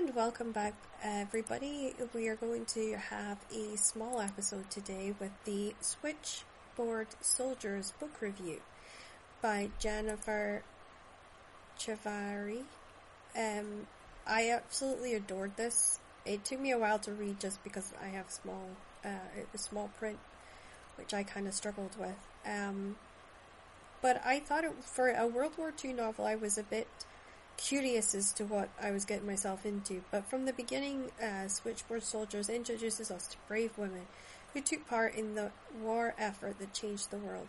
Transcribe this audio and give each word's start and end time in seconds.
And 0.00 0.14
welcome 0.14 0.50
back, 0.50 0.72
everybody. 1.02 1.94
We 2.14 2.28
are 2.28 2.36
going 2.36 2.64
to 2.66 2.96
have 2.96 3.36
a 3.54 3.76
small 3.76 4.18
episode 4.18 4.70
today 4.70 5.14
with 5.20 5.32
the 5.44 5.74
Switchboard 5.82 7.08
Soldiers 7.20 7.92
book 8.00 8.22
review 8.22 8.62
by 9.42 9.68
Jennifer 9.78 10.62
Chiaverini. 11.78 12.62
Um, 13.36 13.88
I 14.26 14.48
absolutely 14.48 15.12
adored 15.12 15.58
this. 15.58 15.98
It 16.24 16.46
took 16.46 16.60
me 16.60 16.70
a 16.70 16.78
while 16.78 16.98
to 17.00 17.12
read 17.12 17.38
just 17.38 17.62
because 17.62 17.92
I 18.02 18.06
have 18.06 18.30
small, 18.30 18.68
uh, 19.04 19.42
a 19.52 19.58
small 19.58 19.90
print, 19.98 20.18
which 20.96 21.12
I 21.12 21.24
kind 21.24 21.46
of 21.46 21.52
struggled 21.52 21.98
with. 21.98 22.16
Um, 22.46 22.96
but 24.00 24.22
I 24.24 24.40
thought 24.40 24.64
it, 24.64 24.82
for 24.82 25.10
a 25.10 25.26
World 25.26 25.58
War 25.58 25.74
II 25.84 25.92
novel, 25.92 26.24
I 26.24 26.36
was 26.36 26.56
a 26.56 26.62
bit 26.62 26.88
curious 27.60 28.14
as 28.14 28.32
to 28.32 28.44
what 28.44 28.70
I 28.82 28.90
was 28.90 29.04
getting 29.04 29.26
myself 29.26 29.66
into, 29.66 30.02
but 30.10 30.28
from 30.28 30.46
the 30.46 30.52
beginning, 30.52 31.10
uh, 31.22 31.46
Switchboard 31.46 32.02
Soldiers 32.02 32.48
introduces 32.48 33.10
us 33.10 33.26
to 33.28 33.36
brave 33.46 33.76
women 33.76 34.06
who 34.54 34.60
took 34.62 34.86
part 34.88 35.14
in 35.14 35.34
the 35.34 35.50
war 35.80 36.14
effort 36.18 36.58
that 36.58 36.72
changed 36.72 37.10
the 37.10 37.18
world. 37.18 37.48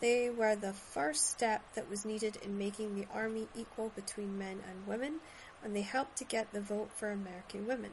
They 0.00 0.28
were 0.28 0.56
the 0.56 0.72
first 0.72 1.30
step 1.30 1.62
that 1.74 1.88
was 1.88 2.04
needed 2.04 2.36
in 2.44 2.58
making 2.58 2.96
the 2.96 3.06
army 3.14 3.46
equal 3.54 3.92
between 3.94 4.38
men 4.38 4.60
and 4.68 4.86
women, 4.86 5.20
and 5.62 5.74
they 5.74 5.82
helped 5.82 6.16
to 6.18 6.24
get 6.24 6.52
the 6.52 6.60
vote 6.60 6.90
for 6.96 7.10
American 7.10 7.66
women. 7.66 7.92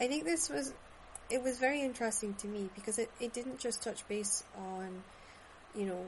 I 0.00 0.08
think 0.08 0.24
this 0.24 0.50
was, 0.50 0.74
it 1.30 1.42
was 1.42 1.58
very 1.58 1.80
interesting 1.80 2.34
to 2.34 2.48
me 2.48 2.68
because 2.74 2.98
it, 2.98 3.10
it 3.20 3.32
didn't 3.32 3.60
just 3.60 3.82
touch 3.82 4.06
base 4.08 4.42
on, 4.58 5.04
you 5.74 5.86
know, 5.86 6.04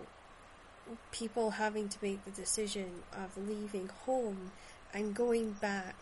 people 1.12 1.51
having 1.51 1.88
to 1.88 1.98
make 2.02 2.24
the 2.24 2.30
decision 2.30 2.91
of 3.12 3.37
leaving 3.48 3.88
home 4.05 4.52
and 4.93 5.15
going 5.15 5.52
back 5.52 5.97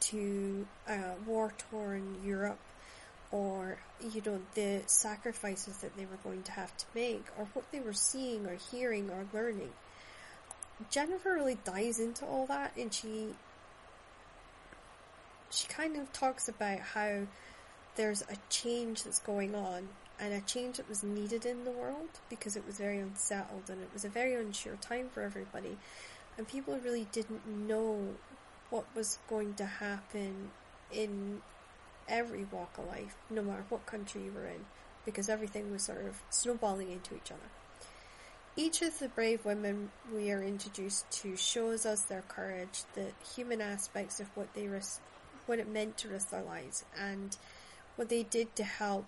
to 0.00 0.66
uh, 0.88 1.14
war 1.26 1.52
torn 1.70 2.16
Europe 2.24 2.58
or 3.30 3.78
you 4.00 4.22
know 4.24 4.40
the 4.54 4.80
sacrifices 4.86 5.78
that 5.78 5.94
they 5.96 6.06
were 6.06 6.18
going 6.22 6.42
to 6.42 6.52
have 6.52 6.74
to 6.76 6.86
make 6.94 7.24
or 7.38 7.46
what 7.52 7.70
they 7.72 7.80
were 7.80 7.92
seeing 7.92 8.46
or 8.46 8.56
hearing 8.70 9.10
or 9.10 9.26
learning. 9.32 9.72
Jennifer 10.90 11.34
really 11.34 11.58
dives 11.64 11.98
into 11.98 12.24
all 12.24 12.46
that 12.46 12.72
and 12.76 12.92
she 12.92 13.28
she 15.50 15.66
kind 15.68 15.96
of 15.96 16.12
talks 16.12 16.48
about 16.48 16.78
how 16.78 17.26
there's 17.98 18.22
a 18.22 18.36
change 18.48 19.02
that's 19.02 19.18
going 19.18 19.54
on 19.54 19.88
and 20.18 20.32
a 20.32 20.40
change 20.40 20.78
that 20.78 20.88
was 20.88 21.02
needed 21.02 21.44
in 21.44 21.64
the 21.64 21.70
world 21.70 22.08
because 22.30 22.56
it 22.56 22.66
was 22.66 22.78
very 22.78 22.98
unsettled 22.98 23.64
and 23.68 23.82
it 23.82 23.90
was 23.92 24.04
a 24.04 24.08
very 24.08 24.34
unsure 24.34 24.76
time 24.76 25.08
for 25.12 25.22
everybody 25.22 25.76
and 26.38 26.46
people 26.48 26.78
really 26.82 27.06
didn't 27.12 27.46
know 27.46 28.14
what 28.70 28.84
was 28.94 29.18
going 29.28 29.54
to 29.54 29.64
happen 29.64 30.50
in 30.92 31.42
every 32.08 32.46
walk 32.50 32.78
of 32.78 32.86
life, 32.86 33.16
no 33.28 33.42
matter 33.42 33.64
what 33.68 33.84
country 33.86 34.22
you 34.22 34.32
were 34.32 34.46
in, 34.46 34.64
because 35.04 35.28
everything 35.28 35.70
was 35.70 35.82
sort 35.82 36.06
of 36.06 36.22
snowballing 36.30 36.90
into 36.90 37.14
each 37.14 37.30
other. 37.30 37.50
Each 38.56 38.82
of 38.82 38.98
the 38.98 39.08
brave 39.08 39.44
women 39.44 39.90
we 40.14 40.30
are 40.30 40.42
introduced 40.42 41.10
to 41.22 41.36
shows 41.36 41.86
us 41.86 42.02
their 42.02 42.24
courage, 42.28 42.82
the 42.94 43.08
human 43.34 43.60
aspects 43.60 44.20
of 44.20 44.28
what 44.36 44.52
they 44.54 44.66
risk, 44.66 45.00
what 45.46 45.58
it 45.58 45.68
meant 45.68 45.96
to 45.98 46.08
risk 46.08 46.30
their 46.30 46.42
lives, 46.42 46.84
and 46.98 47.36
what 47.98 48.08
they 48.08 48.22
did 48.22 48.54
to 48.54 48.62
help 48.62 49.04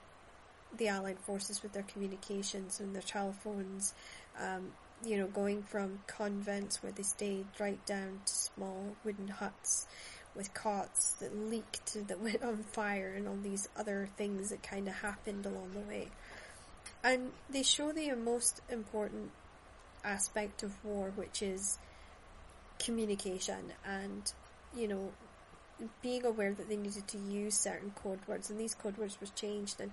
the 0.76 0.88
Allied 0.88 1.20
forces 1.20 1.62
with 1.62 1.72
their 1.72 1.84
communications 1.84 2.80
and 2.80 2.92
their 2.92 3.02
telephones, 3.02 3.94
um, 4.40 4.72
you 5.04 5.16
know, 5.16 5.28
going 5.28 5.62
from 5.62 6.00
convents 6.08 6.82
where 6.82 6.90
they 6.90 7.04
stayed 7.04 7.46
right 7.60 7.84
down 7.86 8.20
to 8.26 8.32
small 8.34 8.96
wooden 9.04 9.28
huts 9.28 9.86
with 10.34 10.52
cots 10.54 11.12
that 11.20 11.36
leaked, 11.36 12.08
that 12.08 12.20
went 12.22 12.42
on 12.42 12.64
fire, 12.64 13.14
and 13.16 13.28
all 13.28 13.38
these 13.40 13.68
other 13.76 14.08
things 14.16 14.50
that 14.50 14.60
kind 14.64 14.88
of 14.88 14.94
happened 14.94 15.46
along 15.46 15.70
the 15.72 15.88
way. 15.88 16.08
And 17.04 17.30
they 17.48 17.62
show 17.62 17.92
the 17.92 18.12
most 18.16 18.60
important 18.68 19.30
aspect 20.04 20.64
of 20.64 20.84
war, 20.84 21.12
which 21.14 21.42
is 21.42 21.78
communication 22.80 23.72
and, 23.86 24.32
you 24.76 24.88
know, 24.88 25.12
being 26.02 26.24
aware 26.24 26.52
that 26.52 26.68
they 26.68 26.76
needed 26.76 27.08
to 27.08 27.18
use 27.18 27.54
certain 27.54 27.92
code 28.02 28.20
words, 28.26 28.50
and 28.50 28.58
these 28.58 28.74
code 28.74 28.96
words 28.98 29.18
was 29.20 29.30
changed, 29.30 29.80
and 29.80 29.92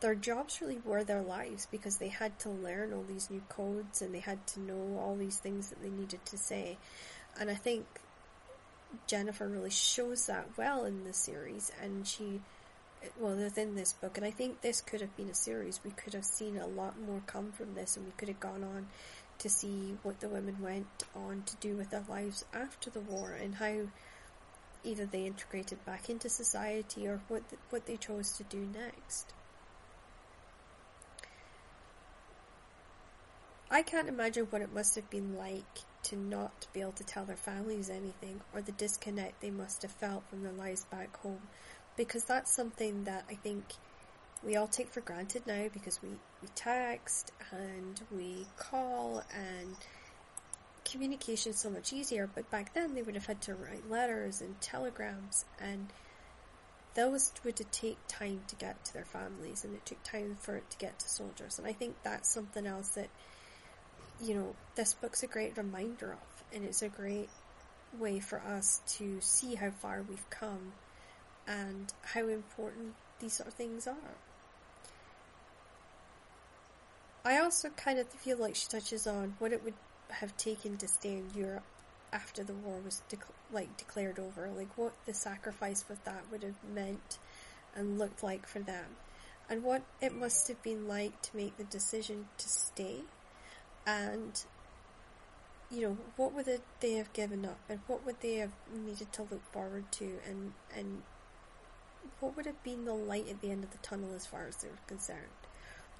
their 0.00 0.14
jobs 0.14 0.60
really 0.60 0.80
were 0.84 1.04
their 1.04 1.22
lives 1.22 1.68
because 1.70 1.98
they 1.98 2.08
had 2.08 2.38
to 2.40 2.48
learn 2.48 2.92
all 2.92 3.04
these 3.06 3.30
new 3.30 3.42
codes 3.48 4.00
and 4.00 4.14
they 4.14 4.20
had 4.20 4.46
to 4.46 4.60
know 4.60 4.98
all 4.98 5.14
these 5.14 5.36
things 5.36 5.68
that 5.68 5.82
they 5.82 5.90
needed 5.90 6.24
to 6.26 6.38
say. 6.38 6.78
And 7.38 7.50
I 7.50 7.54
think 7.54 7.86
Jennifer 9.06 9.46
really 9.46 9.70
shows 9.70 10.26
that 10.26 10.48
well 10.56 10.84
in 10.84 11.04
the 11.04 11.12
series 11.12 11.70
and 11.82 12.06
she 12.06 12.40
well 13.18 13.34
within 13.34 13.76
this 13.76 13.94
book 13.94 14.18
and 14.18 14.26
I 14.26 14.30
think 14.30 14.60
this 14.60 14.80
could 14.80 15.00
have 15.00 15.16
been 15.16 15.28
a 15.28 15.34
series. 15.34 15.80
We 15.84 15.90
could 15.90 16.14
have 16.14 16.24
seen 16.24 16.56
a 16.56 16.66
lot 16.66 16.98
more 16.98 17.22
come 17.26 17.52
from 17.52 17.74
this 17.74 17.96
and 17.96 18.06
we 18.06 18.12
could 18.16 18.28
have 18.28 18.40
gone 18.40 18.64
on 18.64 18.88
to 19.38 19.48
see 19.48 19.96
what 20.02 20.20
the 20.20 20.28
women 20.28 20.56
went 20.60 20.86
on 21.14 21.42
to 21.46 21.56
do 21.56 21.76
with 21.76 21.90
their 21.90 22.04
lives 22.08 22.44
after 22.54 22.90
the 22.90 23.00
war 23.00 23.32
and 23.32 23.54
how 23.54 23.86
either 24.84 25.06
they 25.06 25.26
integrated 25.26 25.84
back 25.84 26.08
into 26.10 26.28
society 26.28 27.06
or 27.06 27.20
what 27.28 27.48
the, 27.50 27.56
what 27.70 27.86
they 27.86 27.96
chose 27.96 28.32
to 28.32 28.44
do 28.44 28.68
next. 28.72 29.32
I 33.70 33.82
can't 33.82 34.08
imagine 34.08 34.46
what 34.50 34.62
it 34.62 34.74
must 34.74 34.96
have 34.96 35.08
been 35.10 35.36
like 35.36 35.80
to 36.04 36.16
not 36.16 36.66
be 36.72 36.80
able 36.80 36.92
to 36.92 37.04
tell 37.04 37.24
their 37.24 37.36
families 37.36 37.88
anything 37.88 38.40
or 38.52 38.62
the 38.62 38.72
disconnect 38.72 39.40
they 39.40 39.50
must 39.50 39.82
have 39.82 39.92
felt 39.92 40.28
from 40.28 40.42
their 40.42 40.52
lives 40.52 40.84
back 40.86 41.16
home 41.18 41.42
because 41.96 42.24
that's 42.24 42.50
something 42.50 43.04
that 43.04 43.24
I 43.30 43.34
think 43.34 43.64
we 44.42 44.56
all 44.56 44.66
take 44.66 44.88
for 44.88 45.02
granted 45.02 45.46
now 45.46 45.66
because 45.72 46.02
we, 46.02 46.08
we 46.42 46.48
text 46.54 47.32
and 47.52 48.00
we 48.10 48.46
call 48.56 49.22
and 49.34 49.76
communication 50.90 51.52
so 51.52 51.70
much 51.70 51.92
easier 51.92 52.28
but 52.34 52.50
back 52.50 52.74
then 52.74 52.94
they 52.94 53.02
would 53.02 53.14
have 53.14 53.26
had 53.26 53.40
to 53.40 53.54
write 53.54 53.88
letters 53.90 54.40
and 54.40 54.60
telegrams 54.60 55.44
and 55.60 55.88
those 56.94 57.32
would 57.44 57.56
take 57.70 57.96
time 58.08 58.40
to 58.48 58.56
get 58.56 58.84
to 58.84 58.92
their 58.92 59.04
families 59.04 59.64
and 59.64 59.74
it 59.74 59.86
took 59.86 60.02
time 60.02 60.36
for 60.40 60.56
it 60.56 60.68
to 60.70 60.76
get 60.78 60.98
to 60.98 61.08
soldiers 61.08 61.58
and 61.58 61.66
I 61.66 61.72
think 61.72 61.94
that's 62.02 62.28
something 62.28 62.66
else 62.66 62.88
that 62.90 63.08
you 64.22 64.34
know, 64.34 64.54
this 64.74 64.94
book's 64.94 65.22
a 65.22 65.26
great 65.26 65.56
reminder 65.56 66.12
of, 66.12 66.44
and 66.54 66.64
it's 66.64 66.82
a 66.82 66.88
great 66.88 67.28
way 67.98 68.20
for 68.20 68.40
us 68.40 68.80
to 68.86 69.18
see 69.20 69.54
how 69.54 69.70
far 69.70 70.04
we've 70.08 70.28
come 70.30 70.72
and 71.48 71.92
how 72.02 72.28
important 72.28 72.94
these 73.18 73.32
sort 73.32 73.48
of 73.48 73.54
things 73.54 73.86
are. 73.86 73.94
I 77.24 77.38
also 77.38 77.68
kind 77.70 77.98
of 77.98 78.08
feel 78.08 78.38
like 78.38 78.54
she 78.54 78.68
touches 78.68 79.06
on 79.06 79.34
what 79.38 79.52
it 79.52 79.64
would 79.64 79.74
have 80.10 80.36
taken 80.36 80.76
to 80.78 80.88
stay 80.88 81.12
in 81.12 81.30
Europe 81.34 81.64
after 82.12 82.42
the 82.42 82.52
war 82.52 82.80
was 82.84 83.02
like 83.52 83.76
declared 83.76 84.18
over, 84.18 84.48
like 84.56 84.76
what 84.76 84.92
the 85.06 85.14
sacrifice 85.14 85.84
with 85.88 86.02
that 86.04 86.24
would 86.30 86.42
have 86.42 86.56
meant 86.74 87.18
and 87.74 87.98
looked 87.98 88.22
like 88.22 88.46
for 88.46 88.58
them, 88.58 88.96
and 89.48 89.62
what 89.62 89.82
it 90.00 90.14
must 90.14 90.48
have 90.48 90.62
been 90.62 90.88
like 90.88 91.20
to 91.22 91.36
make 91.36 91.56
the 91.56 91.64
decision 91.64 92.26
to 92.38 92.48
stay. 92.48 92.96
And 93.86 94.42
you 95.70 95.82
know 95.82 95.96
what 96.16 96.32
would 96.34 96.48
they 96.80 96.92
have 96.94 97.12
given 97.12 97.44
up? 97.44 97.60
And 97.68 97.80
what 97.86 98.04
would 98.04 98.20
they 98.20 98.36
have 98.36 98.52
needed 98.74 99.12
to 99.14 99.22
look 99.22 99.44
forward 99.52 99.90
to? 99.92 100.18
And 100.28 100.52
and 100.76 101.02
what 102.18 102.36
would 102.36 102.46
have 102.46 102.62
been 102.62 102.84
the 102.84 102.94
light 102.94 103.28
at 103.28 103.40
the 103.40 103.50
end 103.50 103.64
of 103.64 103.70
the 103.70 103.78
tunnel 103.78 104.14
as 104.14 104.26
far 104.26 104.46
as 104.46 104.56
they 104.56 104.68
were 104.68 104.74
concerned 104.86 105.40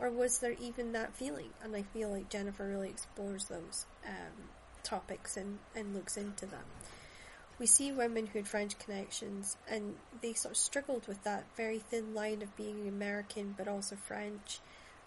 or 0.01 0.11
was 0.11 0.39
there 0.39 0.57
even 0.61 0.93
that 0.93 1.15
feeling 1.15 1.51
and 1.63 1.75
i 1.77 1.83
feel 1.83 2.11
like 2.11 2.29
jennifer 2.29 2.69
really 2.69 2.89
explores 2.89 3.47
those 3.47 3.87
um, 4.07 4.49
topics 4.83 5.37
and, 5.37 5.59
and 5.77 5.95
looks 5.95 6.17
into 6.17 6.47
them 6.47 6.65
we 7.59 7.67
see 7.67 7.93
women 7.93 8.27
who 8.27 8.39
had 8.39 8.49
french 8.49 8.79
connections 8.79 9.57
and 9.71 9.95
they 10.23 10.33
sort 10.33 10.53
of 10.53 10.59
struggled 10.59 11.07
with 11.07 11.23
that 11.25 11.45
very 11.57 11.79
thin 11.79 12.15
line 12.15 12.43
of 12.43 12.57
being 12.57 12.89
american 12.89 13.55
but 13.57 13.69
also 13.69 13.95
french 13.95 14.61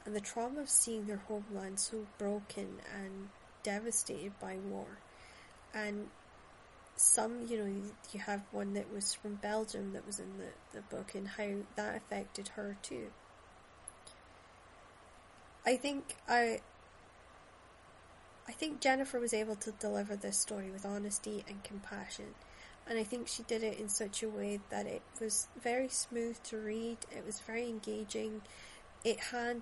and 0.06 0.16
the 0.16 0.22
trauma 0.22 0.62
of 0.62 0.70
seeing 0.70 1.06
their 1.06 1.22
homeland 1.28 1.80
so 1.80 2.06
broken 2.18 2.68
and 2.94 3.30
devastated 3.64 4.38
by 4.40 4.58
war. 4.70 4.86
And 5.74 6.10
some, 6.96 7.48
you 7.48 7.58
know, 7.58 7.74
you 8.12 8.20
have 8.20 8.42
one 8.52 8.74
that 8.74 8.94
was 8.94 9.14
from 9.14 9.36
Belgium 9.36 9.94
that 9.94 10.06
was 10.06 10.20
in 10.20 10.38
the, 10.38 10.78
the 10.78 10.96
book 10.96 11.16
and 11.16 11.28
how 11.28 11.50
that 11.76 11.96
affected 11.96 12.50
her 12.50 12.78
too. 12.84 13.08
I 15.66 15.78
think 15.78 16.16
I 16.28 16.60
I 18.48 18.52
think 18.52 18.82
Jennifer 18.82 19.20
was 19.20 19.34
able 19.34 19.56
to 19.58 19.72
deliver 19.72 20.16
this 20.16 20.38
story 20.38 20.70
with 20.70 20.86
honesty 20.86 21.46
and 21.48 21.64
compassion. 21.64 22.36
And 22.88 23.00
I 23.00 23.04
think 23.04 23.30
she 23.30 23.44
did 23.44 23.64
it 23.64 23.80
in 23.80 23.88
such 23.88 24.22
a 24.24 24.30
way 24.30 24.60
that 24.70 24.86
it 24.86 25.02
was 25.22 25.48
very 25.62 25.88
smooth 25.88 26.38
to 26.44 26.58
read, 26.58 26.98
it 27.12 27.26
was 27.26 27.40
very 27.40 27.70
engaging, 27.70 28.42
it 29.06 29.20
had 29.32 29.62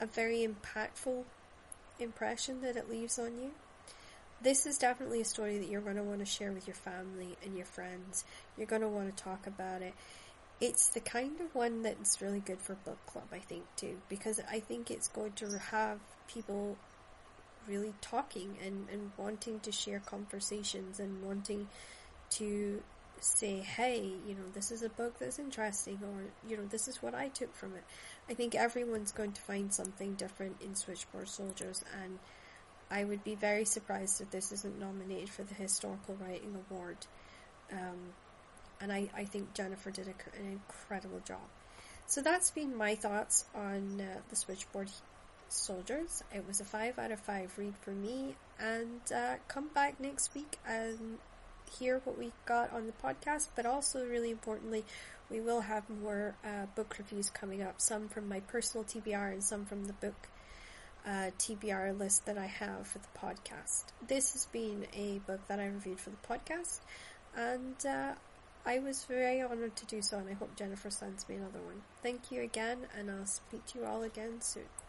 a 0.00 0.06
very 0.06 0.46
impactful 0.46 1.24
impression 1.98 2.60
that 2.60 2.76
it 2.76 2.88
leaves 2.88 3.18
on 3.18 3.38
you. 3.38 3.50
this 4.40 4.66
is 4.66 4.78
definitely 4.78 5.20
a 5.20 5.24
story 5.24 5.58
that 5.58 5.68
you're 5.68 5.80
going 5.80 5.96
to 5.96 6.02
want 6.02 6.20
to 6.20 6.24
share 6.24 6.52
with 6.52 6.66
your 6.68 6.76
family 6.76 7.36
and 7.44 7.56
your 7.56 7.66
friends. 7.66 8.24
You're 8.56 8.68
going 8.68 8.82
to 8.82 8.88
want 8.88 9.14
to 9.14 9.22
talk 9.24 9.46
about 9.48 9.82
it. 9.82 9.94
It's 10.60 10.88
the 10.88 11.00
kind 11.00 11.40
of 11.40 11.54
one 11.54 11.82
that's 11.82 12.20
really 12.20 12.40
good 12.40 12.60
for 12.60 12.74
book 12.74 12.98
club, 13.06 13.26
I 13.32 13.38
think, 13.38 13.64
too, 13.76 13.98
because 14.08 14.40
I 14.50 14.58
think 14.58 14.90
it's 14.90 15.08
going 15.08 15.32
to 15.32 15.58
have 15.70 16.00
people 16.26 16.76
really 17.68 17.94
talking 18.00 18.56
and, 18.64 18.88
and 18.90 19.12
wanting 19.16 19.60
to 19.60 19.70
share 19.70 20.00
conversations 20.00 20.98
and 20.98 21.22
wanting 21.22 21.68
to 22.30 22.82
say, 23.20 23.58
hey, 23.58 24.00
you 24.26 24.34
know, 24.34 24.48
this 24.52 24.70
is 24.70 24.82
a 24.82 24.88
book 24.88 25.18
that's 25.18 25.38
interesting, 25.38 25.98
or, 26.02 26.24
you 26.48 26.56
know, 26.56 26.66
this 26.66 26.88
is 26.88 27.02
what 27.02 27.14
I 27.14 27.28
took 27.28 27.54
from 27.54 27.74
it. 27.74 27.84
I 28.28 28.34
think 28.34 28.54
everyone's 28.54 29.12
going 29.12 29.32
to 29.32 29.40
find 29.40 29.72
something 29.72 30.14
different 30.14 30.56
in 30.60 30.74
Switchboard 30.74 31.28
Soldiers, 31.28 31.84
and 32.02 32.18
I 32.90 33.04
would 33.04 33.22
be 33.22 33.34
very 33.34 33.64
surprised 33.64 34.20
if 34.20 34.30
this 34.30 34.50
isn't 34.52 34.78
nominated 34.78 35.28
for 35.28 35.42
the 35.42 35.54
Historical 35.54 36.16
Writing 36.16 36.56
Award. 36.70 36.96
Um, 37.72 38.14
and 38.80 38.92
I, 38.92 39.08
I 39.16 39.24
think 39.24 39.54
Jennifer 39.54 39.90
did 39.90 40.06
a, 40.08 40.38
an 40.38 40.52
incredible 40.52 41.20
job. 41.24 41.46
So 42.06 42.22
that's 42.22 42.50
been 42.50 42.76
my 42.76 42.94
thoughts 42.94 43.44
on 43.54 44.00
uh, 44.00 44.20
the 44.30 44.36
Switchboard 44.36 44.90
Soldiers. 45.48 46.22
It 46.34 46.46
was 46.46 46.60
a 46.60 46.64
5 46.64 46.98
out 46.98 47.10
of 47.10 47.20
5 47.20 47.58
read 47.58 47.74
for 47.82 47.90
me, 47.90 48.34
and 48.58 49.00
uh, 49.14 49.34
come 49.46 49.68
back 49.74 50.00
next 50.00 50.34
week 50.34 50.58
and 50.66 51.18
hear 51.78 52.00
what 52.04 52.18
we 52.18 52.32
got 52.46 52.72
on 52.72 52.86
the 52.86 52.92
podcast, 52.92 53.48
but 53.54 53.66
also, 53.66 54.04
really 54.06 54.30
importantly, 54.30 54.84
we 55.30 55.40
will 55.40 55.60
have 55.60 55.88
more 55.90 56.34
uh, 56.44 56.66
book 56.74 56.96
reviews 56.98 57.30
coming 57.30 57.62
up, 57.62 57.80
some 57.80 58.08
from 58.08 58.28
my 58.28 58.40
personal 58.40 58.84
TBR 58.84 59.32
and 59.32 59.44
some 59.44 59.66
from 59.66 59.84
the 59.84 59.92
book 59.92 60.28
uh, 61.06 61.30
TBR 61.38 61.98
list 61.98 62.26
that 62.26 62.38
I 62.38 62.46
have 62.46 62.86
for 62.86 62.98
the 62.98 63.18
podcast. 63.18 63.84
This 64.06 64.32
has 64.32 64.46
been 64.46 64.86
a 64.94 65.18
book 65.26 65.40
that 65.48 65.60
I 65.60 65.66
reviewed 65.66 66.00
for 66.00 66.10
the 66.10 66.16
podcast, 66.28 66.80
and 67.36 67.76
uh, 67.86 68.14
I 68.66 68.78
was 68.78 69.04
very 69.04 69.42
honoured 69.42 69.76
to 69.76 69.86
do 69.86 70.02
so, 70.02 70.18
and 70.18 70.28
I 70.28 70.34
hope 70.34 70.54
Jennifer 70.56 70.90
sends 70.90 71.28
me 71.28 71.36
another 71.36 71.60
one. 71.60 71.82
Thank 72.02 72.30
you 72.30 72.42
again, 72.42 72.86
and 72.96 73.10
I'll 73.10 73.26
speak 73.26 73.64
to 73.66 73.78
you 73.78 73.84
all 73.84 74.02
again 74.02 74.40
soon. 74.40 74.68